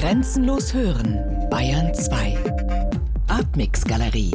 [0.00, 2.34] Grenzenlos hören, Bayern 2.
[3.28, 4.32] Artmix Galerie.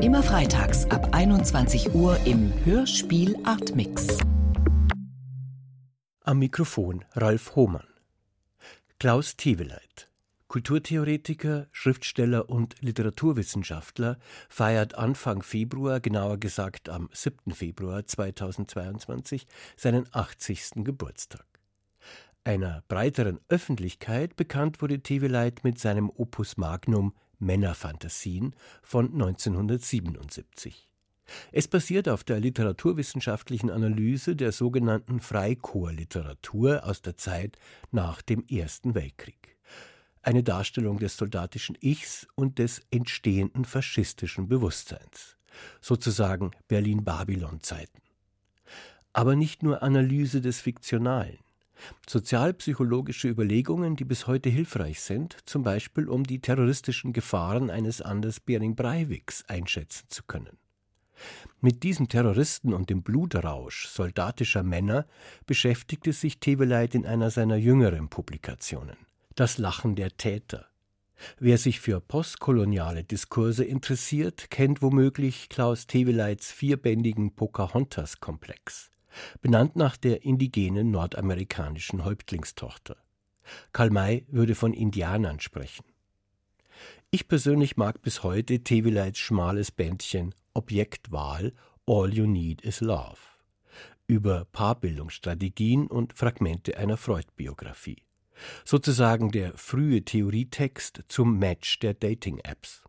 [0.00, 4.16] Immer freitags ab 21 Uhr im Hörspiel Artmix.
[6.22, 7.86] Am Mikrofon Ralf Hohmann.
[8.98, 10.08] Klaus Teveleit,
[10.48, 14.16] Kulturtheoretiker, Schriftsteller und Literaturwissenschaftler,
[14.48, 17.52] feiert Anfang Februar, genauer gesagt am 7.
[17.52, 20.76] Februar 2022, seinen 80.
[20.76, 21.51] Geburtstag.
[22.44, 30.88] Einer breiteren Öffentlichkeit bekannt wurde Teveleit mit seinem Opus Magnum Männerfantasien von 1977.
[31.52, 37.58] Es basiert auf der literaturwissenschaftlichen Analyse der sogenannten Freikorpsliteratur aus der Zeit
[37.92, 39.56] nach dem Ersten Weltkrieg.
[40.20, 45.36] Eine Darstellung des soldatischen Ichs und des entstehenden faschistischen Bewusstseins.
[45.80, 48.02] Sozusagen Berlin-Babylon-Zeiten.
[49.12, 51.38] Aber nicht nur Analyse des Fiktionalen.
[52.08, 58.40] Sozialpsychologische Überlegungen, die bis heute hilfreich sind, zum Beispiel um die terroristischen Gefahren eines Anders
[58.40, 60.58] Bering Breiviks einschätzen zu können.
[61.60, 65.06] Mit diesem Terroristen und dem Blutrausch soldatischer Männer
[65.46, 68.96] beschäftigte sich Teveleit in einer seiner jüngeren Publikationen.
[69.34, 70.66] Das Lachen der Täter.
[71.38, 78.91] Wer sich für postkoloniale Diskurse interessiert, kennt womöglich Klaus Teveleits vierbändigen Pocahontas-Komplex
[79.40, 82.96] benannt nach der indigenen nordamerikanischen Häuptlingstochter.
[83.72, 85.84] Karl May würde von Indianern sprechen.
[87.10, 91.52] Ich persönlich mag bis heute Teveleits schmales Bändchen Objektwahl
[91.86, 93.18] All You Need Is Love
[94.06, 98.02] über Paarbildungsstrategien und Fragmente einer Freud-Biografie.
[98.64, 102.82] Sozusagen der frühe Theorietext zum Match der Dating-Apps.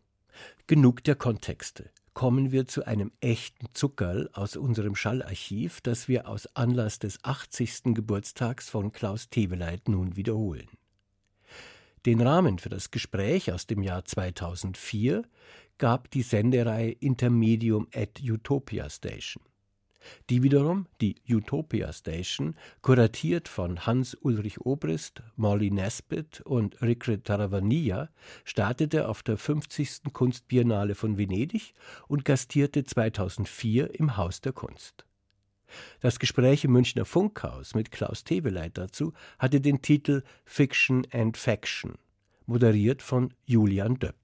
[0.66, 6.46] Genug der Kontexte kommen wir zu einem echten Zuckerl aus unserem Schallarchiv, das wir aus
[6.54, 7.94] Anlass des 80.
[7.94, 10.68] Geburtstags von Klaus Teveleit nun wiederholen.
[12.06, 15.24] Den Rahmen für das Gespräch aus dem Jahr 2004
[15.78, 19.42] gab die Sendereihe Intermedium at Utopia Station.
[20.30, 28.08] Die wiederum, die Utopia Station, kuratiert von Hans-Ulrich Obrist, Molly Nesbitt und Rikret Taravania,
[28.44, 30.12] startete auf der 50.
[30.12, 31.74] Kunstbiennale von Venedig
[32.08, 35.04] und gastierte 2004 im Haus der Kunst.
[36.00, 41.94] Das Gespräch im Münchner Funkhaus mit Klaus Teweleit dazu hatte den Titel Fiction and Faction,
[42.46, 44.16] moderiert von Julian Döpp.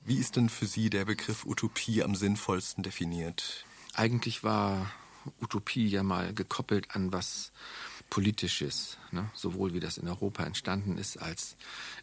[0.00, 3.64] Wie ist denn für Sie der Begriff Utopie am sinnvollsten definiert?
[3.96, 4.92] Eigentlich war
[5.40, 7.50] Utopie ja mal gekoppelt an was
[8.10, 9.30] Politisches, ne?
[9.34, 11.56] sowohl wie das in Europa entstanden ist als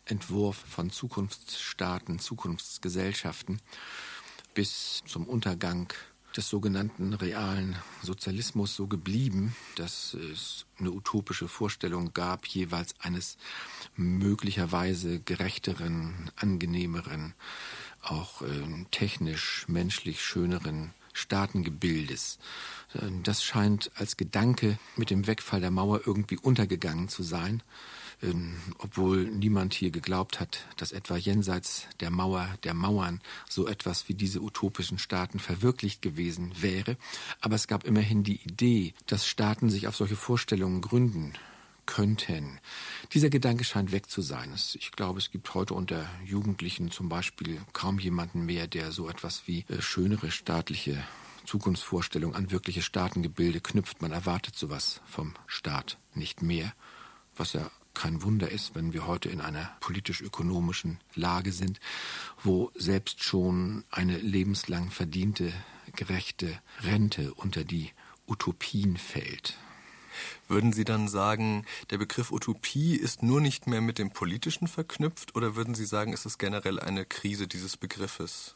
[0.06, 3.62] Entwurf von Zukunftsstaaten, Zukunftsgesellschaften
[4.56, 5.94] bis zum Untergang
[6.36, 13.38] des sogenannten realen Sozialismus so geblieben, dass es eine utopische Vorstellung gab, jeweils eines
[13.96, 17.36] möglicherweise gerechteren, angenehmeren,
[18.02, 22.40] auch äh, technisch, menschlich schöneren Staatengebildes.
[23.24, 27.64] Das scheint als Gedanke mit dem Wegfall der Mauer irgendwie untergegangen zu sein,
[28.22, 34.08] ähm, obwohl niemand hier geglaubt hat, dass etwa jenseits der Mauer, der Mauern so etwas
[34.10, 36.98] wie diese utopischen Staaten verwirklicht gewesen wäre.
[37.42, 41.34] Aber es gab immerhin die Idee, dass Staaten sich auf solche Vorstellungen gründen
[41.86, 42.60] könnten.
[43.14, 44.54] Dieser Gedanke scheint weg zu sein.
[44.74, 49.44] Ich glaube, es gibt heute unter Jugendlichen zum Beispiel kaum jemanden mehr, der so etwas
[49.48, 51.04] wie äh, schönere staatliche
[51.46, 54.02] Zukunftsvorstellungen an wirkliche Staatengebilde knüpft.
[54.02, 56.74] Man erwartet sowas vom Staat nicht mehr,
[57.36, 61.80] was ja kein Wunder ist, wenn wir heute in einer politisch-ökonomischen Lage sind,
[62.42, 65.54] wo selbst schon eine lebenslang verdiente,
[65.96, 67.92] gerechte Rente unter die
[68.28, 69.58] Utopien fällt.
[70.48, 75.36] Würden Sie dann sagen, der Begriff Utopie ist nur nicht mehr mit dem Politischen verknüpft
[75.36, 78.56] oder würden Sie sagen, es ist generell eine Krise dieses Begriffes?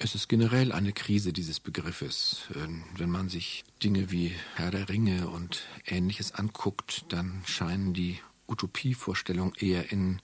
[0.00, 2.42] Es ist generell eine Krise dieses Begriffes.
[2.54, 8.20] Ähm, wenn man sich Dinge wie Herr der Ringe und ähnliches anguckt, dann scheinen die
[8.48, 10.20] Utopievorstellungen eher in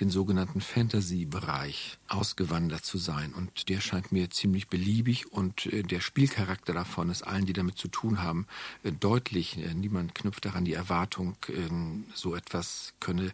[0.00, 3.32] den sogenannten Fantasy-Bereich ausgewandert zu sein.
[3.32, 7.78] Und der scheint mir ziemlich beliebig und äh, der Spielcharakter davon ist allen, die damit
[7.78, 8.46] zu tun haben,
[8.82, 9.58] äh, deutlich.
[9.58, 11.36] Äh, niemand knüpft daran die Erwartung,
[12.14, 13.32] so etwas könne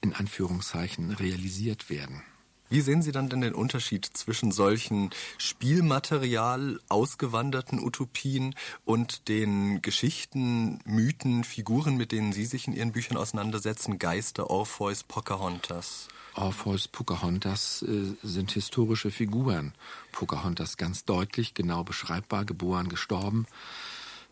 [0.00, 2.22] in Anführungszeichen realisiert werden.
[2.70, 8.54] Wie sehen Sie dann denn den Unterschied zwischen solchen Spielmaterial ausgewanderten Utopien
[8.84, 15.02] und den Geschichten, Mythen, Figuren, mit denen Sie sich in Ihren Büchern auseinandersetzen, Geister, Orpheus,
[15.02, 16.08] Pocahontas?
[16.34, 19.72] Orpheus, Pocahontas äh, sind historische Figuren.
[20.12, 23.46] Pocahontas ganz deutlich, genau beschreibbar, geboren, gestorben.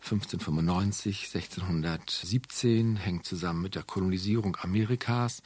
[0.01, 5.41] 1595, 1617, hängt zusammen mit der Kolonisierung Amerikas.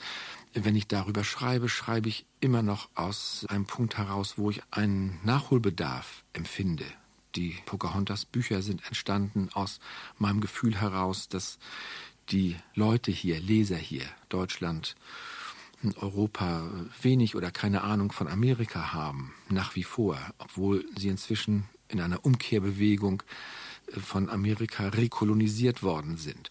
[0.53, 5.19] Wenn ich darüber schreibe, schreibe ich immer noch aus einem Punkt heraus, wo ich einen
[5.23, 6.85] Nachholbedarf empfinde.
[7.35, 9.79] Die Pocahontas-Bücher sind entstanden aus
[10.17, 11.57] meinem Gefühl heraus, dass
[12.29, 14.95] die Leute hier, Leser hier, Deutschland,
[15.95, 16.69] Europa
[17.01, 22.23] wenig oder keine Ahnung von Amerika haben, nach wie vor, obwohl sie inzwischen in einer
[22.23, 23.23] Umkehrbewegung
[23.99, 26.49] von Amerika rekolonisiert worden sind.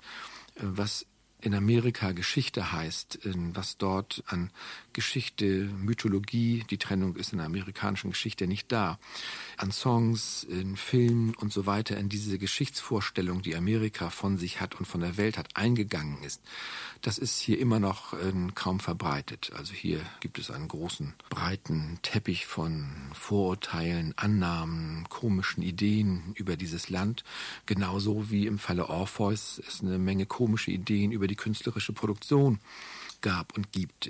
[0.57, 1.07] Äh, was
[1.41, 3.21] in Amerika Geschichte heißt,
[3.55, 4.51] was dort an
[4.93, 8.99] Geschichte, Mythologie, die Trennung ist in der amerikanischen Geschichte nicht da,
[9.57, 14.75] an Songs, in Filmen und so weiter, in diese Geschichtsvorstellung, die Amerika von sich hat
[14.77, 16.43] und von der Welt hat, eingegangen ist,
[17.03, 19.53] das ist hier immer noch äh, kaum verbreitet.
[19.57, 26.91] Also hier gibt es einen großen, breiten Teppich von Vorurteilen, Annahmen, komischen Ideen über dieses
[26.91, 27.25] Land.
[27.67, 32.59] Genauso wie im Falle Orpheus es eine Menge komische Ideen über die künstlerische Produktion
[33.21, 34.09] gab und gibt.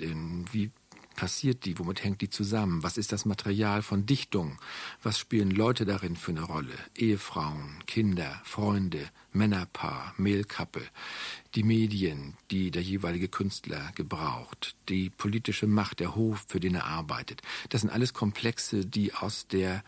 [0.51, 0.71] Wie
[1.15, 1.77] passiert die?
[1.77, 2.83] Womit hängt die zusammen?
[2.83, 4.57] Was ist das Material von Dichtung?
[5.03, 6.73] Was spielen Leute darin für eine Rolle?
[6.95, 10.81] Ehefrauen, Kinder, Freunde, Männerpaar, Mehlkappe,
[11.55, 16.85] die Medien, die der jeweilige Künstler gebraucht, die politische Macht, der Hof, für den er
[16.85, 17.41] arbeitet.
[17.69, 19.83] Das sind alles Komplexe, die aus der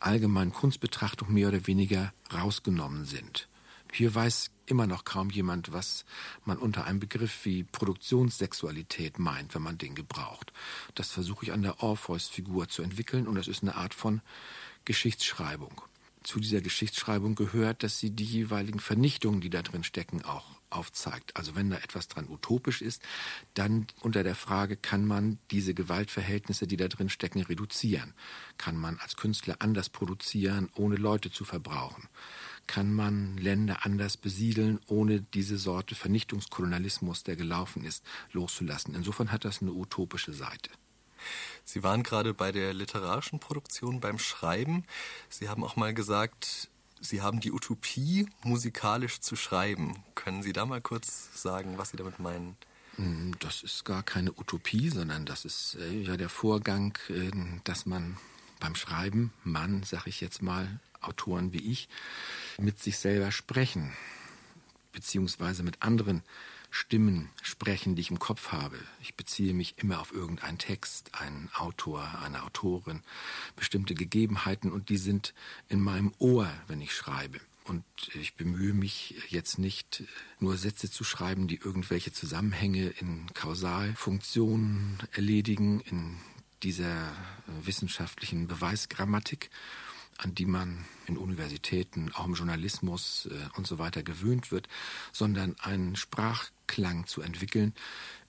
[0.00, 3.48] allgemeinen Kunstbetrachtung mehr oder weniger rausgenommen sind.
[3.94, 6.06] Hier weiß immer noch kaum jemand, was
[6.46, 10.50] man unter einem Begriff wie Produktionssexualität meint, wenn man den gebraucht.
[10.94, 14.22] Das versuche ich an der Orpheus-Figur zu entwickeln und das ist eine Art von
[14.86, 15.82] Geschichtsschreibung.
[16.22, 21.36] Zu dieser Geschichtsschreibung gehört, dass sie die jeweiligen Vernichtungen, die da drin stecken, auch aufzeigt.
[21.36, 23.02] Also wenn da etwas dran utopisch ist,
[23.52, 28.14] dann unter der Frage, kann man diese Gewaltverhältnisse, die da drin stecken, reduzieren?
[28.56, 32.08] Kann man als Künstler anders produzieren, ohne Leute zu verbrauchen?
[32.66, 38.94] Kann man Länder anders besiedeln, ohne diese Sorte Vernichtungskolonialismus, der gelaufen ist, loszulassen.
[38.94, 40.70] Insofern hat das eine utopische Seite.
[41.64, 44.84] Sie waren gerade bei der literarischen Produktion, beim Schreiben.
[45.28, 46.68] Sie haben auch mal gesagt,
[47.00, 50.04] Sie haben die Utopie, musikalisch zu schreiben.
[50.14, 52.56] Können Sie da mal kurz sagen, was Sie damit meinen?
[52.96, 57.30] Hm, das ist gar keine Utopie, sondern das ist äh, ja der Vorgang, äh,
[57.64, 58.18] dass man
[58.60, 61.88] beim Schreiben, Mann, sag ich jetzt mal, Autoren wie ich,
[62.58, 63.92] mit sich selber sprechen,
[64.92, 66.22] beziehungsweise mit anderen
[66.70, 68.78] Stimmen sprechen, die ich im Kopf habe.
[69.02, 73.02] Ich beziehe mich immer auf irgendeinen Text, einen Autor, eine Autorin,
[73.56, 75.34] bestimmte Gegebenheiten und die sind
[75.68, 77.40] in meinem Ohr, wenn ich schreibe.
[77.64, 77.84] Und
[78.14, 80.02] ich bemühe mich jetzt nicht
[80.40, 86.16] nur Sätze zu schreiben, die irgendwelche Zusammenhänge in Kausalfunktionen erledigen, in
[86.62, 87.12] dieser
[87.62, 89.50] wissenschaftlichen Beweisgrammatik
[90.18, 94.68] an die man in Universitäten, auch im Journalismus äh, und so weiter gewöhnt wird,
[95.12, 97.74] sondern einen Sprachklang zu entwickeln.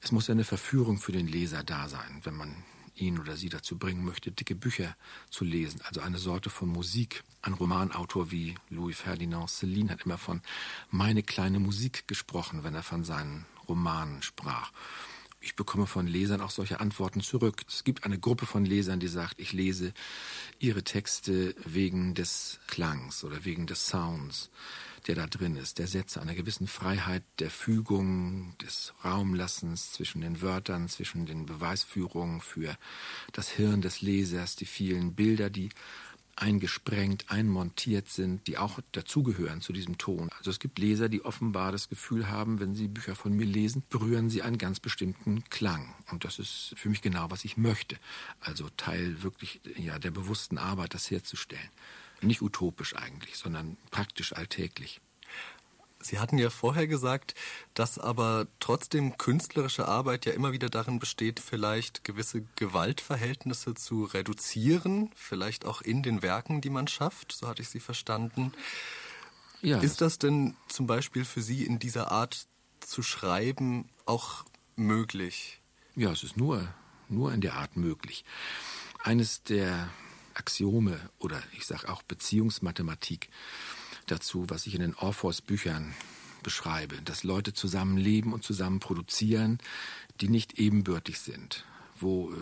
[0.02, 2.56] Es muss eine Verführung für den Leser da sein, wenn man
[2.96, 4.96] ihn oder sie dazu bringen möchte, dicke Bücher
[5.30, 7.24] zu lesen, also eine Sorte von Musik.
[7.42, 10.42] Ein Romanautor wie Louis Ferdinand Céline hat immer von
[10.92, 14.72] meine kleine Musik gesprochen, wenn er von seinen Romanen sprach
[15.44, 17.64] ich bekomme von Lesern auch solche Antworten zurück.
[17.68, 19.94] Es gibt eine Gruppe von Lesern, die sagt, ich lese
[20.58, 24.50] ihre Texte wegen des Klangs oder wegen des Sounds,
[25.06, 30.42] der da drin ist, der Sätze, einer gewissen Freiheit der Fügung, des Raumlassens zwischen den
[30.42, 32.78] Wörtern, zwischen den Beweisführungen für
[33.34, 35.70] das Hirn des Lesers, die vielen Bilder, die
[36.36, 40.30] eingesprengt, einmontiert sind, die auch dazugehören zu diesem Ton.
[40.38, 43.84] Also es gibt Leser, die offenbar das Gefühl haben, wenn sie Bücher von mir lesen,
[43.90, 45.94] berühren sie einen ganz bestimmten Klang.
[46.12, 47.98] Und das ist für mich genau, was ich möchte.
[48.40, 51.70] Also Teil wirklich ja, der bewussten Arbeit, das herzustellen.
[52.22, 55.02] Nicht utopisch eigentlich, sondern praktisch alltäglich.
[56.04, 57.34] Sie hatten ja vorher gesagt,
[57.74, 65.12] dass aber trotzdem künstlerische Arbeit ja immer wieder darin besteht, vielleicht gewisse Gewaltverhältnisse zu reduzieren,
[65.16, 68.54] vielleicht auch in den Werken, die man schafft, so hatte ich Sie verstanden.
[69.62, 69.80] Ja.
[69.80, 72.48] Ist das denn zum Beispiel für Sie in dieser Art
[72.82, 74.44] zu schreiben auch
[74.76, 75.62] möglich?
[75.96, 76.68] Ja, es ist nur,
[77.08, 78.26] nur in der Art möglich.
[79.04, 79.90] Eines der
[80.34, 83.30] Axiome oder ich sage auch Beziehungsmathematik
[84.06, 85.94] dazu, was ich in den Orpheus-Büchern
[86.44, 89.60] beschreibe, dass Leute zusammen leben und zusammen produzieren,
[90.22, 91.66] die nicht ebenbürtig sind,
[92.00, 92.36] wo äh,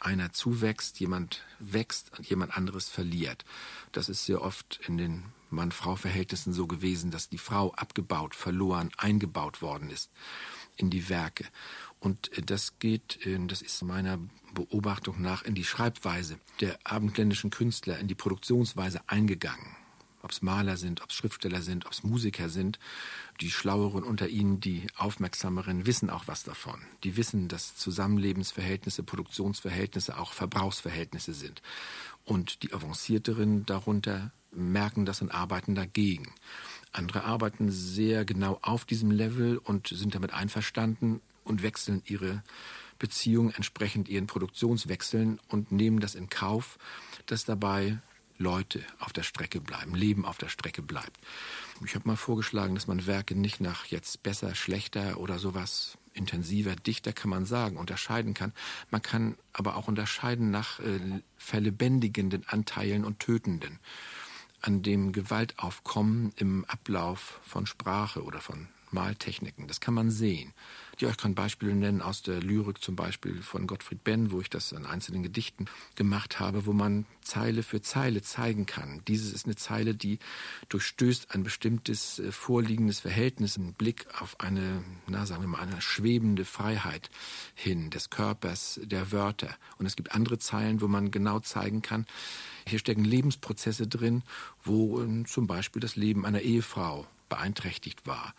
[0.00, 3.44] einer zuwächst, jemand wächst und jemand anderes verliert.
[3.92, 9.60] Das ist sehr oft in den Mann-Frau-Verhältnissen so gewesen, dass die Frau abgebaut, verloren, eingebaut
[9.60, 10.10] worden ist
[10.76, 11.44] in die Werke.
[12.00, 14.18] Und äh, das geht, äh, das ist meiner
[14.54, 19.77] Beobachtung nach in die Schreibweise der abendländischen Künstler, in die Produktionsweise eingegangen.
[20.28, 22.78] Ob es Maler sind, ob es Schriftsteller sind, ob es Musiker sind.
[23.40, 26.78] Die Schlaueren unter ihnen, die Aufmerksameren, wissen auch was davon.
[27.02, 31.62] Die wissen, dass Zusammenlebensverhältnisse, Produktionsverhältnisse auch Verbrauchsverhältnisse sind.
[32.26, 36.30] Und die Avancierteren darunter merken das und arbeiten dagegen.
[36.92, 42.42] Andere arbeiten sehr genau auf diesem Level und sind damit einverstanden und wechseln ihre
[42.98, 46.78] Beziehung entsprechend ihren Produktionswechseln und nehmen das in Kauf,
[47.24, 47.98] dass dabei
[48.38, 51.18] Leute auf der Strecke bleiben, Leben auf der Strecke bleibt.
[51.84, 56.74] Ich habe mal vorgeschlagen, dass man Werke nicht nach jetzt besser, schlechter oder sowas intensiver,
[56.74, 58.52] dichter kann man sagen, unterscheiden kann.
[58.90, 61.00] Man kann aber auch unterscheiden nach äh,
[61.36, 63.78] verlebendigenden Anteilen und tötenden
[64.60, 69.66] an dem Gewaltaufkommen im Ablauf von Sprache oder von Maltechniken.
[69.68, 70.52] Das kann man sehen.
[71.00, 74.50] Ja, ich kann Beispiele nennen aus der Lyrik, zum Beispiel von Gottfried Benn, wo ich
[74.50, 79.02] das in einzelnen Gedichten gemacht habe, wo man Zeile für Zeile zeigen kann.
[79.06, 80.18] Dieses ist eine Zeile, die
[80.70, 85.80] durchstößt ein bestimmtes äh, vorliegendes Verhältnis, einen Blick auf eine, na, sagen wir mal, eine
[85.80, 87.10] schwebende Freiheit
[87.54, 89.54] hin des Körpers, der Wörter.
[89.78, 92.06] Und es gibt andere Zeilen, wo man genau zeigen kann,
[92.66, 94.24] hier stecken Lebensprozesse drin,
[94.64, 98.34] wo äh, zum Beispiel das Leben einer Ehefrau beeinträchtigt war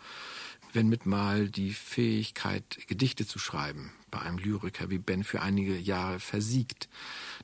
[0.72, 5.76] wenn mit mal die Fähigkeit, Gedichte zu schreiben, bei einem Lyriker wie Ben für einige
[5.76, 6.88] Jahre versiegt.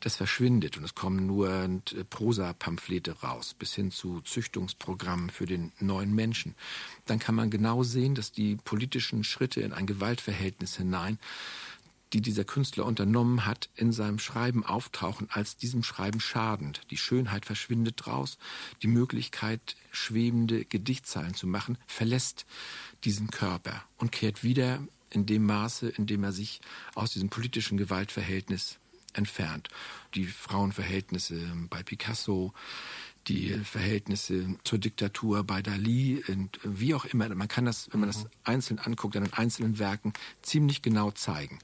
[0.01, 5.73] Das verschwindet und es kommen nur äh, Prosa-Pamphlete raus, bis hin zu Züchtungsprogrammen für den
[5.81, 6.55] neuen Menschen.
[7.07, 11.19] Dann kann man genau sehen, dass die politischen Schritte in ein Gewaltverhältnis hinein
[12.13, 16.83] die dieser Künstler unternommen hat, in seinem Schreiben auftauchen, als diesem Schreiben schadend.
[16.91, 18.39] Die Schönheit verschwindet draus,
[18.83, 22.47] die Möglichkeit, schwebende Gedichtzeilen zu machen, verlässt
[23.05, 26.61] diesen Körper und kehrt wieder in dem Maße, in dem er sich
[26.95, 28.79] aus diesem politischen Gewaltverhältnis
[29.17, 29.69] entfernt.
[30.15, 32.53] Die Frauenverhältnisse bei Picasso,
[33.29, 37.29] die Verhältnisse zur Diktatur bei Dali und wie auch immer.
[37.35, 38.31] Man kann das, wenn man das mhm.
[38.45, 41.59] einzeln anguckt, an den einzelnen Werken ziemlich genau zeigen.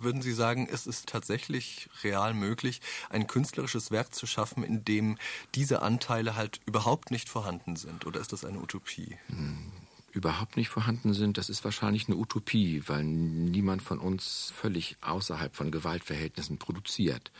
[0.00, 5.18] Würden Sie sagen, es ist tatsächlich real möglich, ein künstlerisches Werk zu schaffen, in dem
[5.54, 8.06] diese Anteile halt überhaupt nicht vorhanden sind?
[8.06, 9.16] Oder ist das eine Utopie?
[9.28, 9.72] Hm
[10.10, 15.54] überhaupt nicht vorhanden sind, das ist wahrscheinlich eine Utopie, weil niemand von uns völlig außerhalb
[15.54, 17.30] von Gewaltverhältnissen produziert.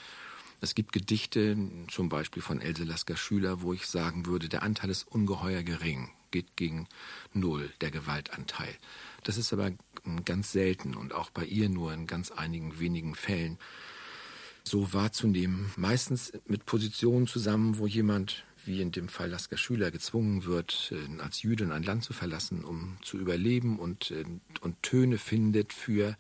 [0.60, 1.56] Es gibt Gedichte,
[1.88, 6.10] zum Beispiel von Else Lasker Schüler, wo ich sagen würde, der Anteil ist ungeheuer gering,
[6.32, 6.88] geht gegen
[7.32, 8.74] Null, der Gewaltanteil.
[9.22, 9.72] Das ist aber
[10.24, 13.58] ganz selten und auch bei ihr nur in ganz einigen wenigen Fällen
[14.64, 15.70] so wahrzunehmen.
[15.76, 21.20] Meistens mit Positionen zusammen, wo jemand wie in dem Fall Lasker Schüler gezwungen wird, äh,
[21.20, 24.24] als Jüdin ein Land zu verlassen, um zu überleben und, äh,
[24.60, 26.16] und Töne findet für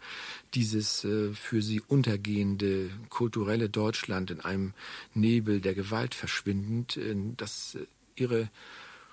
[0.54, 4.72] dieses äh, für sie untergehende kulturelle Deutschland in einem
[5.14, 6.98] Nebel der Gewalt verschwindend,
[7.36, 7.76] dass
[8.16, 8.50] ihre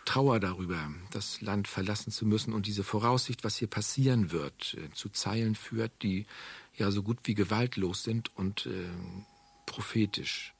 [0.05, 5.09] Trauer darüber, das Land verlassen zu müssen und diese Voraussicht, was hier passieren wird, zu
[5.09, 6.25] Zeilen führt, die
[6.77, 8.89] ja so gut wie gewaltlos sind und äh,
[9.65, 10.54] prophetisch.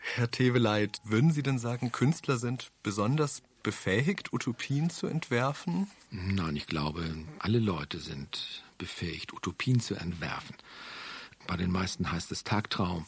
[0.00, 5.88] Herr Teveleit, würden Sie denn sagen, Künstler sind besonders befähigt, Utopien zu entwerfen?
[6.10, 7.04] Nein, ich glaube,
[7.38, 10.56] alle Leute sind befähigt, Utopien zu entwerfen.
[11.46, 13.04] Bei den meisten heißt es Tagtraum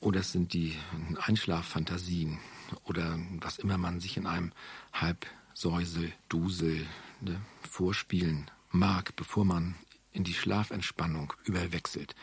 [0.00, 0.76] oder es sind die
[1.20, 2.38] Einschlaffantasien
[2.84, 4.52] oder was immer man sich in einem
[4.92, 6.86] Halbsäusel, Dusel
[7.20, 9.74] ne, vorspielen mag, bevor man
[10.12, 12.14] in die Schlafentspannung überwechselt.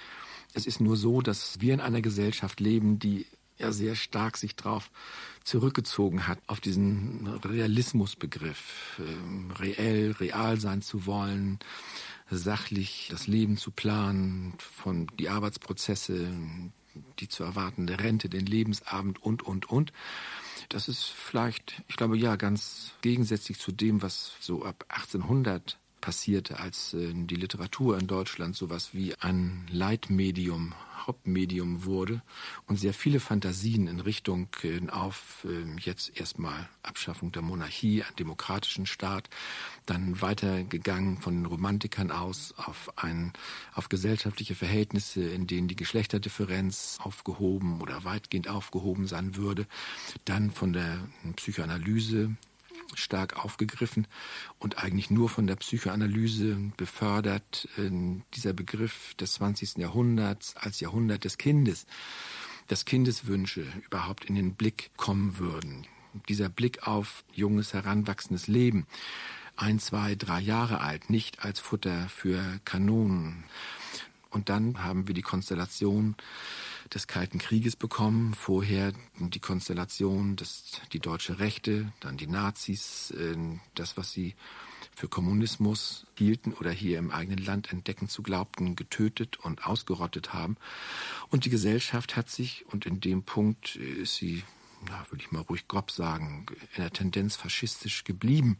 [0.53, 3.25] Es ist nur so, dass wir in einer Gesellschaft leben, die
[3.63, 4.91] ja sehr stark sich darauf
[5.43, 11.59] zurückgezogen hat, auf diesen Realismusbegriff, äh, reell, real sein zu wollen,
[12.29, 16.31] sachlich das Leben zu planen, von die Arbeitsprozesse,
[17.19, 19.91] die zu erwartende Rente, den Lebensabend und, und, und.
[20.69, 26.59] Das ist vielleicht, ich glaube, ja, ganz gegensätzlich zu dem, was so ab 1800 passierte,
[26.59, 30.73] als äh, die Literatur in Deutschland sowas wie ein Leitmedium
[31.07, 32.21] Hauptmedium wurde
[32.67, 38.15] und sehr viele Fantasien in Richtung äh, auf äh, jetzt erstmal Abschaffung der Monarchie, einen
[38.17, 39.29] demokratischen Staat,
[39.85, 43.31] dann weitergegangen von den Romantikern aus auf ein,
[43.73, 49.67] auf gesellschaftliche Verhältnisse, in denen die Geschlechterdifferenz aufgehoben oder weitgehend aufgehoben sein würde,
[50.25, 50.99] dann von der
[51.37, 52.35] Psychoanalyse
[52.95, 54.07] stark aufgegriffen
[54.59, 57.89] und eigentlich nur von der Psychoanalyse befördert, äh,
[58.33, 59.77] dieser Begriff des 20.
[59.77, 61.85] Jahrhunderts als Jahrhundert des Kindes,
[62.67, 65.87] dass Kindeswünsche überhaupt in den Blick kommen würden.
[66.29, 68.85] Dieser Blick auf junges, heranwachsendes Leben,
[69.55, 73.43] ein, zwei, drei Jahre alt, nicht als Futter für Kanonen.
[74.29, 76.15] Und dann haben wir die Konstellation
[76.93, 78.33] des Kalten Krieges bekommen.
[78.33, 83.35] Vorher die Konstellation, des, die deutsche Rechte, dann die Nazis, äh,
[83.75, 84.35] das, was sie
[84.95, 90.57] für Kommunismus hielten oder hier im eigenen Land entdecken zu glaubten, getötet und ausgerottet haben.
[91.29, 94.43] Und die Gesellschaft hat sich, und in dem Punkt ist sie
[94.89, 98.57] na, würde ich mal ruhig grob sagen, in der Tendenz faschistisch geblieben,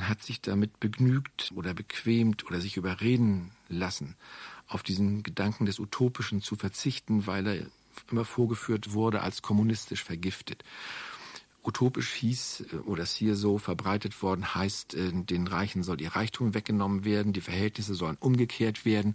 [0.00, 4.16] hat sich damit begnügt oder bequemt oder sich überreden lassen,
[4.66, 7.66] auf diesen Gedanken des Utopischen zu verzichten, weil er
[8.10, 10.64] immer vorgeführt wurde als kommunistisch vergiftet
[11.68, 16.16] utopisch hieß äh, oder es hier so verbreitet worden heißt, äh, den Reichen soll ihr
[16.16, 19.14] Reichtum weggenommen werden, die Verhältnisse sollen umgekehrt werden,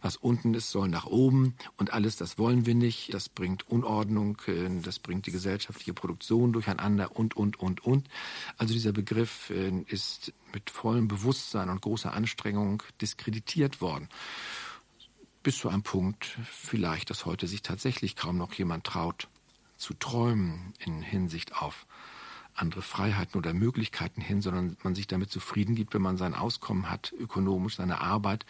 [0.00, 4.36] was unten ist, soll nach oben und alles das wollen wir nicht, das bringt Unordnung,
[4.48, 8.08] äh, das bringt die gesellschaftliche Produktion durcheinander und, und, und, und.
[8.58, 9.50] Also dieser Begriff
[9.86, 14.08] ist mit vollem Bewusstsein und großer Anstrengung diskreditiert worden
[15.42, 19.28] bis zu einem Punkt vielleicht, dass heute sich tatsächlich kaum noch jemand traut,
[19.82, 21.86] zu träumen in Hinsicht auf
[22.54, 26.90] andere Freiheiten oder Möglichkeiten hin, sondern man sich damit zufrieden gibt, wenn man sein Auskommen
[26.90, 28.46] hat, ökonomisch seine Arbeit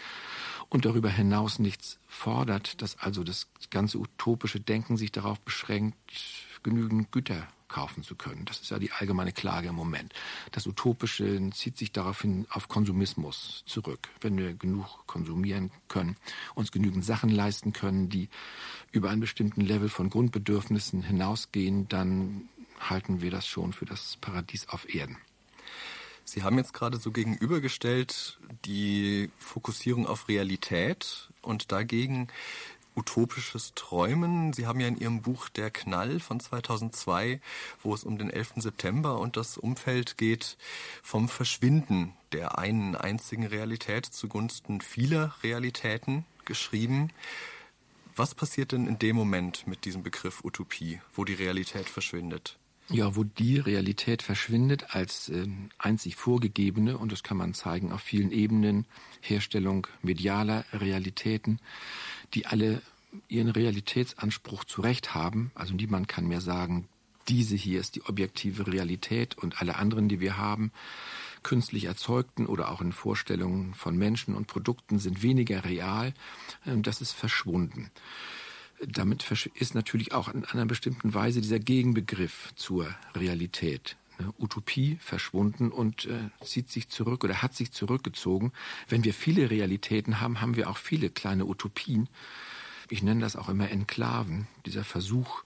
[0.69, 5.97] und darüber hinaus nichts fordert, dass also das ganze utopische Denken sich darauf beschränkt,
[6.63, 8.45] genügend Güter kaufen zu können.
[8.45, 10.13] Das ist ja die allgemeine Klage im Moment.
[10.53, 14.09] Das Utopische zieht sich daraufhin auf Konsumismus zurück.
[14.21, 16.17] Wenn wir genug konsumieren können,
[16.55, 18.29] uns genügend Sachen leisten können, die
[18.93, 22.49] über einen bestimmten Level von Grundbedürfnissen hinausgehen, dann
[22.79, 25.17] halten wir das schon für das Paradies auf Erden.
[26.25, 32.29] Sie haben jetzt gerade so gegenübergestellt die Fokussierung auf Realität und dagegen
[32.97, 34.53] utopisches Träumen.
[34.53, 37.41] Sie haben ja in Ihrem Buch Der Knall von 2002,
[37.83, 38.55] wo es um den 11.
[38.57, 40.57] September und das Umfeld geht,
[41.03, 47.11] vom Verschwinden der einen einzigen Realität zugunsten vieler Realitäten geschrieben.
[48.17, 52.59] Was passiert denn in dem Moment mit diesem Begriff Utopie, wo die Realität verschwindet?
[52.93, 55.47] Ja, wo die Realität verschwindet als äh,
[55.79, 58.87] einzig vorgegebene, und das kann man zeigen auf vielen Ebenen,
[59.23, 61.59] Herstellung medialer Realitäten,
[62.35, 62.83] die alle
[63.29, 65.53] ihren Realitätsanspruch zu Recht haben.
[65.55, 66.87] Also niemand kann mehr sagen,
[67.29, 70.71] diese hier ist die objektive Realität und alle anderen, die wir haben,
[71.43, 76.13] künstlich erzeugten oder auch in Vorstellungen von Menschen und Produkten sind weniger real.
[76.67, 77.91] Ähm, das ist verschwunden.
[78.87, 85.71] Damit ist natürlich auch in einer bestimmten Weise dieser Gegenbegriff zur Realität ne, Utopie verschwunden
[85.71, 88.53] und äh, zieht sich zurück oder hat sich zurückgezogen.
[88.89, 92.09] Wenn wir viele Realitäten haben, haben wir auch viele kleine Utopien.
[92.89, 95.45] Ich nenne das auch immer Enklaven, dieser Versuch,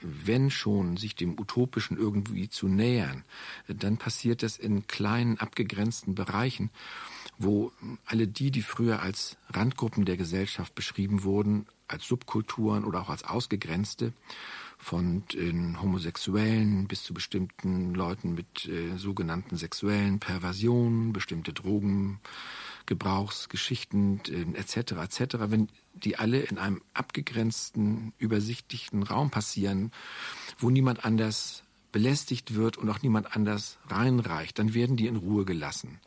[0.00, 3.24] wenn schon sich dem Utopischen irgendwie zu nähern,
[3.68, 6.70] dann passiert das in kleinen, abgegrenzten Bereichen,
[7.38, 7.70] wo
[8.06, 13.24] alle die, die früher als Randgruppen der Gesellschaft beschrieben wurden, als Subkulturen oder auch als
[13.24, 14.12] Ausgegrenzte,
[14.82, 24.58] von den Homosexuellen bis zu bestimmten Leuten mit äh, sogenannten sexuellen Perversionen, bestimmte Drogengebrauchsgeschichten äh,
[24.58, 24.92] etc.
[24.92, 25.36] etc.
[25.46, 29.92] Wenn die alle in einem abgegrenzten, übersichtlichen Raum passieren,
[30.58, 35.44] wo niemand anders belästigt wird und auch niemand anders reinreicht, dann werden die in Ruhe
[35.44, 36.00] gelassen.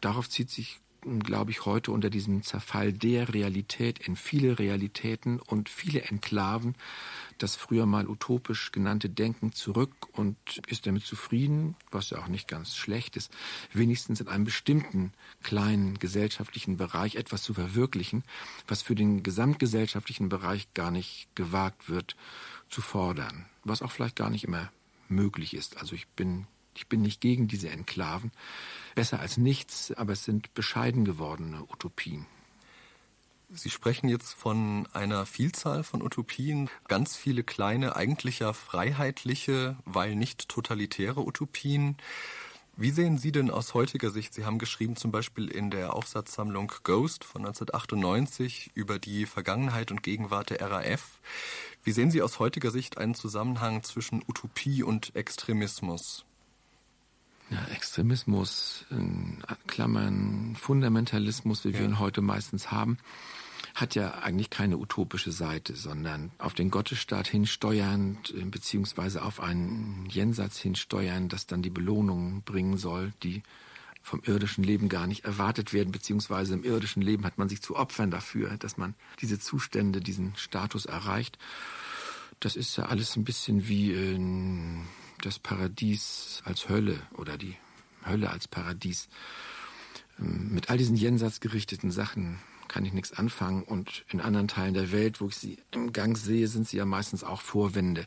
[0.00, 0.80] Darauf zieht sich
[1.20, 6.74] glaube ich, heute unter diesem Zerfall der Realität in viele Realitäten und viele Enklaven
[7.38, 12.48] das früher mal utopisch genannte Denken zurück und ist damit zufrieden, was ja auch nicht
[12.48, 13.30] ganz schlecht ist,
[13.72, 18.24] wenigstens in einem bestimmten kleinen gesellschaftlichen Bereich etwas zu verwirklichen,
[18.66, 22.16] was für den gesamtgesellschaftlichen Bereich gar nicht gewagt wird
[22.68, 24.70] zu fordern, was auch vielleicht gar nicht immer
[25.08, 25.76] möglich ist.
[25.76, 28.30] Also ich bin ich bin nicht gegen diese Enklaven.
[28.94, 32.26] Besser als nichts, aber es sind bescheiden gewordene Utopien.
[33.48, 40.16] Sie sprechen jetzt von einer Vielzahl von Utopien, ganz viele kleine, eigentlich ja freiheitliche, weil
[40.16, 41.96] nicht totalitäre Utopien.
[42.78, 46.70] Wie sehen Sie denn aus heutiger Sicht, Sie haben geschrieben zum Beispiel in der Aufsatzsammlung
[46.82, 51.20] Ghost von 1998 über die Vergangenheit und Gegenwart der RAF,
[51.84, 56.25] wie sehen Sie aus heutiger Sicht einen Zusammenhang zwischen Utopie und Extremismus?
[57.50, 61.78] Ja, Extremismus, in Klammern, Fundamentalismus, wie ja.
[61.78, 62.98] wir ihn heute meistens haben,
[63.74, 70.06] hat ja eigentlich keine utopische Seite, sondern auf den Gottesstaat hinsteuernd, äh, beziehungsweise auf einen
[70.08, 73.42] Jenseits hinsteuern, das dann die Belohnung bringen soll, die
[74.02, 77.76] vom irdischen Leben gar nicht erwartet werden, beziehungsweise im irdischen Leben hat man sich zu
[77.76, 81.38] opfern dafür, dass man diese Zustände, diesen Status erreicht.
[82.40, 84.84] Das ist ja alles ein bisschen wie in
[85.22, 87.56] das Paradies als Hölle oder die
[88.04, 89.08] Hölle als Paradies.
[90.18, 93.62] Ähm, mit all diesen jenseits gerichteten Sachen kann ich nichts anfangen.
[93.62, 96.84] Und in anderen Teilen der Welt, wo ich sie im Gang sehe, sind sie ja
[96.84, 98.06] meistens auch Vorwände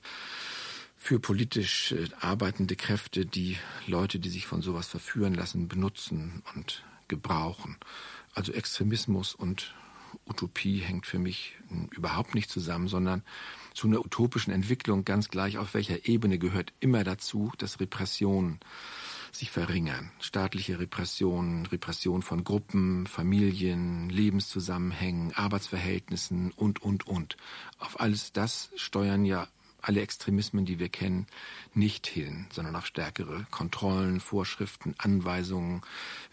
[0.98, 6.84] für politisch äh, arbeitende Kräfte, die Leute, die sich von sowas verführen lassen, benutzen und
[7.08, 7.78] gebrauchen.
[8.34, 9.74] Also Extremismus und
[10.26, 11.56] Utopie hängt für mich
[11.92, 13.24] überhaupt nicht zusammen, sondern
[13.74, 18.60] zu einer utopischen Entwicklung, ganz gleich auf welcher Ebene, gehört immer dazu, dass Repressionen
[19.32, 20.12] sich verringern.
[20.20, 27.38] Staatliche Repressionen, Repression von Gruppen, Familien, Lebenszusammenhängen, Arbeitsverhältnissen und, und, und.
[27.78, 29.48] Auf alles das steuern ja
[29.82, 31.28] alle Extremismen, die wir kennen,
[31.74, 35.82] nicht hin, sondern auf stärkere Kontrollen, Vorschriften, Anweisungen,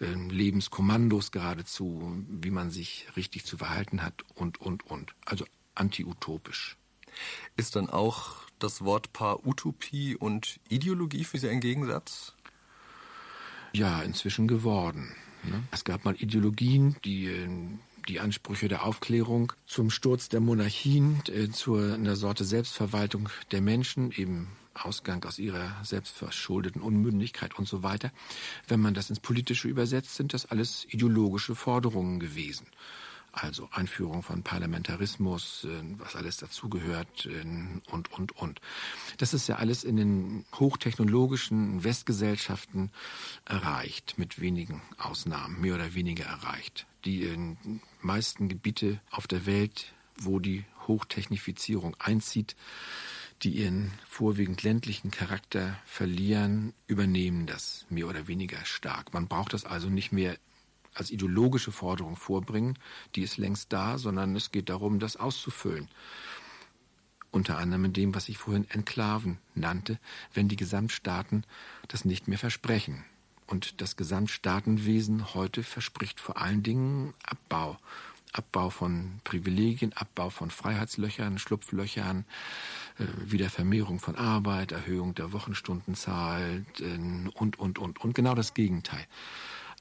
[0.01, 5.15] äh, Lebenskommandos geradezu, wie man sich richtig zu verhalten hat und, und, und.
[5.25, 5.45] Also
[5.75, 6.77] antiutopisch.
[7.57, 12.35] Ist dann auch das Wort Paar Utopie und Ideologie für Sie ein Gegensatz?
[13.73, 15.15] Ja, inzwischen geworden.
[15.43, 15.63] Ne?
[15.71, 17.47] Es gab mal Ideologien, die
[18.09, 24.13] die Ansprüche der Aufklärung zum Sturz der Monarchien, äh, zu einer Sorte Selbstverwaltung der Menschen,
[24.13, 28.13] eben Ausgang aus ihrer selbstverschuldeten Unmündigkeit und so weiter.
[28.69, 32.67] Wenn man das ins Politische übersetzt, sind das alles ideologische Forderungen gewesen.
[33.39, 37.45] Also Einführung von Parlamentarismus, äh, was alles dazugehört äh,
[37.91, 38.61] und, und, und.
[39.19, 42.91] Das ist ja alles in den hochtechnologischen Westgesellschaften
[43.45, 47.57] erreicht, mit wenigen Ausnahmen, mehr oder weniger erreicht die
[48.03, 52.57] meisten Gebiete auf der Welt, wo die Hochtechnifizierung einzieht,
[53.43, 59.13] die ihren vorwiegend ländlichen Charakter verlieren, übernehmen das mehr oder weniger stark.
[59.15, 60.37] Man braucht das also nicht mehr
[60.97, 62.79] als ideologische Forderung vorbringen,
[63.15, 65.89] die ist längst da, sondern es geht darum, das auszufüllen.
[67.31, 69.99] Unter anderem in dem, was ich vorhin Enklaven nannte,
[70.33, 71.45] wenn die Gesamtstaaten
[71.89, 73.05] das nicht mehr versprechen.
[73.47, 77.79] Und das Gesamtstaatenwesen heute verspricht vor allen Dingen Abbau.
[78.33, 82.25] Abbau von Privilegien, Abbau von Freiheitslöchern, Schlupflöchern,
[82.99, 88.01] äh, Wiedervermehrung von Arbeit, Erhöhung der Wochenstundenzahl äh, und, und, und.
[88.01, 89.07] Und genau das Gegenteil.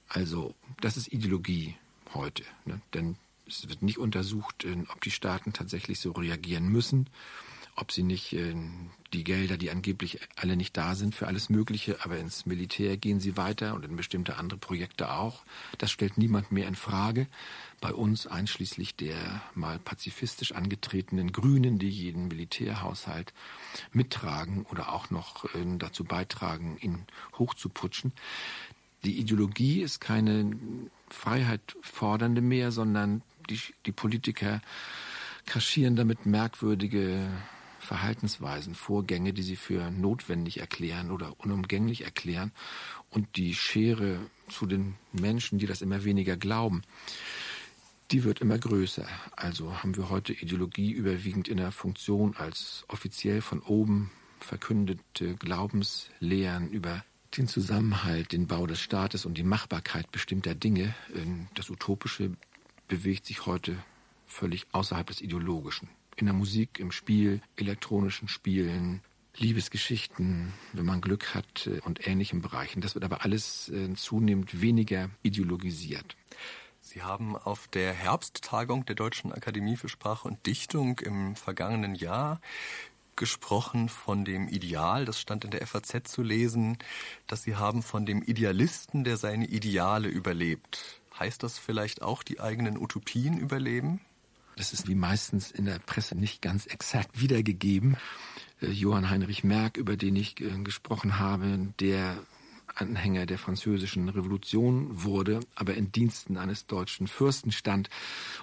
[0.07, 1.75] Also, das ist Ideologie
[2.13, 2.43] heute.
[2.65, 2.81] Ne?
[2.93, 7.09] Denn es wird nicht untersucht, ob die Staaten tatsächlich so reagieren müssen,
[7.75, 8.35] ob sie nicht
[9.13, 13.19] die Gelder, die angeblich alle nicht da sind für alles Mögliche, aber ins Militär gehen
[13.19, 15.43] sie weiter und in bestimmte andere Projekte auch.
[15.77, 17.27] Das stellt niemand mehr in Frage.
[17.81, 23.33] Bei uns einschließlich der mal pazifistisch angetretenen Grünen, die jeden Militärhaushalt
[23.91, 27.05] mittragen oder auch noch äh, dazu beitragen, ihn
[27.37, 28.11] hochzuputschen.
[29.03, 30.51] Die Ideologie ist keine
[31.09, 34.61] Freiheit fordernde mehr, sondern die, die Politiker
[35.45, 37.29] kaschieren damit merkwürdige
[37.79, 42.51] Verhaltensweisen, Vorgänge, die sie für notwendig erklären oder unumgänglich erklären
[43.11, 46.81] und die Schere zu den Menschen, die das immer weniger glauben,
[48.11, 49.07] die wird immer größer.
[49.35, 56.69] Also haben wir heute Ideologie überwiegend in der Funktion als offiziell von oben verkündete Glaubenslehren
[56.69, 57.03] über
[57.37, 60.95] den Zusammenhalt, den Bau des Staates und die Machbarkeit bestimmter Dinge.
[61.53, 62.31] Das Utopische
[62.87, 63.75] bewegt sich heute
[64.25, 69.01] völlig außerhalb des Ideologischen in der Musik, im Spiel, elektronischen Spielen,
[69.37, 72.81] Liebesgeschichten, wenn man Glück hat äh, und ähnlichen Bereichen.
[72.81, 76.15] Das wird aber alles äh, zunehmend weniger ideologisiert.
[76.79, 82.39] Sie haben auf der Herbsttagung der Deutschen Akademie für Sprache und Dichtung im vergangenen Jahr
[83.15, 86.77] gesprochen von dem Ideal, das stand in der FAZ zu lesen,
[87.27, 91.01] dass Sie haben von dem Idealisten, der seine Ideale überlebt.
[91.19, 94.01] Heißt das vielleicht auch die eigenen Utopien überleben?
[94.57, 97.97] Das ist wie meistens in der Presse nicht ganz exakt wiedergegeben.
[98.61, 102.17] Äh, Johann Heinrich Merck, über den ich äh, gesprochen habe, der
[102.73, 107.89] Anhänger der französischen Revolution wurde, aber in Diensten eines deutschen Fürsten stand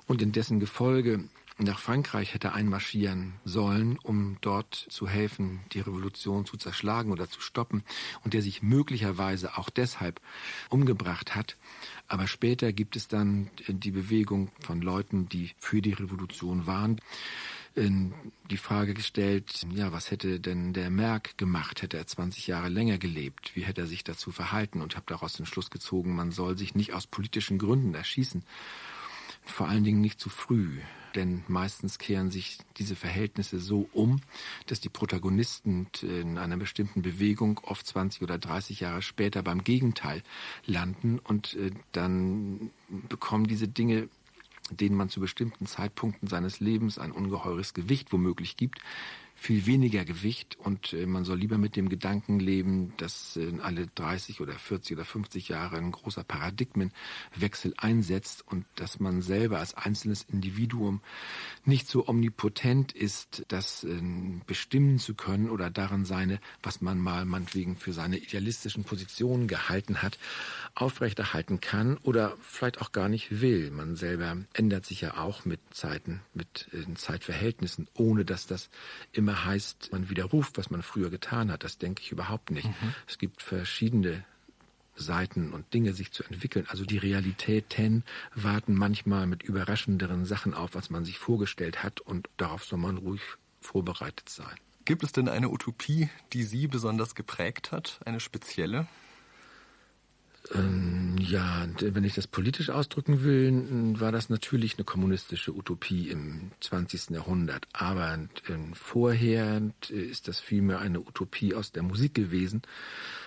[0.07, 1.25] und in dessen Gefolge
[1.59, 7.41] nach Frankreich hätte einmarschieren sollen, um dort zu helfen, die Revolution zu zerschlagen oder zu
[7.41, 7.85] stoppen,
[8.25, 10.21] und der sich möglicherweise auch deshalb
[10.69, 11.57] umgebracht hat.
[12.09, 17.01] Aber später gibt es dann die Bewegung von Leuten, die für die Revolution waren
[17.75, 21.81] die Frage gestellt, ja, was hätte denn der Merck gemacht?
[21.81, 23.53] Hätte er 20 Jahre länger gelebt?
[23.55, 24.83] Wie hätte er sich dazu verhalten?
[24.83, 28.45] Und habe daraus den Schluss gezogen, man soll sich nicht aus politischen Gründen erschießen.
[29.44, 30.78] Vor allen Dingen nicht zu früh
[31.14, 34.20] denn meistens kehren sich diese Verhältnisse so um,
[34.66, 40.22] dass die Protagonisten in einer bestimmten Bewegung oft 20 oder 30 Jahre später beim Gegenteil
[40.66, 42.70] landen und äh, dann
[43.09, 44.09] bekommen diese Dinge
[44.70, 48.78] denen man zu bestimmten Zeitpunkten seines Lebens ein ungeheures Gewicht womöglich gibt,
[49.42, 53.88] viel weniger Gewicht und äh, man soll lieber mit dem Gedanken leben, dass äh, alle
[53.88, 59.74] 30 oder 40 oder 50 Jahre ein großer Paradigmenwechsel einsetzt und dass man selber als
[59.74, 61.00] einzelnes Individuum
[61.64, 64.00] nicht so omnipotent ist, das äh,
[64.46, 70.02] bestimmen zu können oder darin seine, was man mal meinetwegen für seine idealistischen Positionen gehalten
[70.02, 70.18] hat,
[70.76, 73.72] aufrechterhalten kann oder vielleicht auch gar nicht will.
[73.72, 78.70] Man selber ändert sich ja auch mit Zeiten, mit Zeitverhältnissen, ohne dass das
[79.12, 81.64] immer immer heißt, man widerruft, was man früher getan hat.
[81.64, 82.66] Das denke ich überhaupt nicht.
[82.66, 82.95] Mhm.
[83.07, 84.25] Es gibt verschiedene
[84.95, 86.66] Seiten und Dinge sich zu entwickeln.
[86.68, 92.29] Also die Realitäten warten manchmal mit überraschenderen Sachen auf, als man sich vorgestellt hat und
[92.37, 93.23] darauf soll man ruhig
[93.61, 94.55] vorbereitet sein.
[94.85, 98.87] Gibt es denn eine Utopie, die Sie besonders geprägt hat, eine spezielle?
[100.55, 106.50] Ähm, ja, wenn ich das politisch ausdrücken will, war das natürlich eine kommunistische Utopie im
[106.61, 107.11] 20.
[107.11, 107.68] Jahrhundert.
[107.72, 112.62] Aber äh, vorher ist das vielmehr eine Utopie aus der Musik gewesen.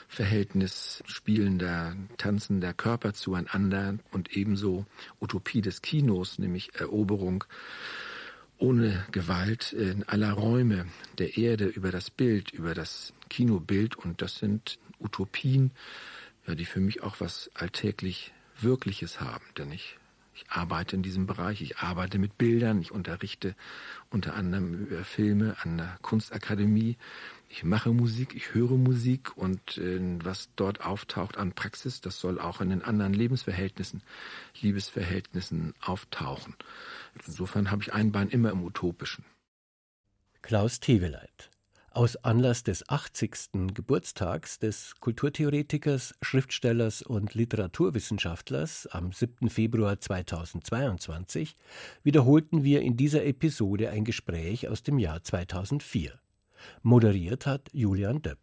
[0.07, 4.85] Verhältnis spielender, tanzender Körper zueinander und ebenso
[5.19, 7.43] Utopie des Kinos, nämlich Eroberung
[8.57, 10.85] ohne Gewalt in aller Räume
[11.17, 13.95] der Erde über das Bild, über das Kinobild.
[13.95, 15.71] Und das sind Utopien,
[16.47, 19.45] ja, die für mich auch was alltäglich Wirkliches haben.
[19.57, 19.97] Denn ich,
[20.33, 23.55] ich arbeite in diesem Bereich, ich arbeite mit Bildern, ich unterrichte
[24.09, 26.97] unter anderem über Filme an der Kunstakademie.
[27.49, 32.39] Ich mache Musik, ich höre Musik und äh, was dort auftaucht an Praxis, das soll
[32.39, 34.01] auch in den anderen Lebensverhältnissen,
[34.61, 36.55] Liebesverhältnissen auftauchen.
[37.25, 39.23] Insofern habe ich ein Bein immer im Utopischen.
[40.41, 41.49] Klaus Teweleit
[41.95, 43.73] aus Anlass des 80.
[43.73, 49.49] Geburtstags des Kulturtheoretikers, Schriftstellers und Literaturwissenschaftlers am 7.
[49.49, 51.55] Februar 2022
[52.03, 56.19] wiederholten wir in dieser Episode ein Gespräch aus dem Jahr 2004.
[56.83, 58.39] Moderiert hat Julian Döpp.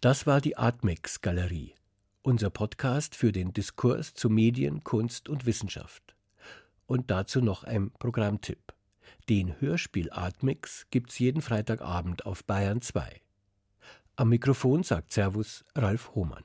[0.00, 1.74] Das war die Atmix Galerie,
[2.22, 6.16] unser Podcast für den Diskurs zu Medien, Kunst und Wissenschaft.
[6.86, 8.72] Und dazu noch ein Programmtipp.
[9.28, 13.20] Den Hörspiel Atmix gibt's jeden Freitagabend auf Bayern 2.
[14.16, 16.44] Am Mikrofon sagt Servus Ralf Hohmann.